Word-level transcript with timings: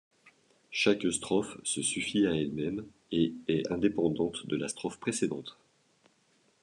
Chaque 0.71 1.05
strophe 1.11 1.57
se 1.63 1.83
suffit 1.83 2.25
à 2.25 2.33
elle-même, 2.33 2.87
et 3.11 3.33
est 3.47 3.71
indépendante 3.71 4.47
de 4.47 4.55
la 4.55 4.67
strophe 4.67 4.99
précédente. 4.99 5.57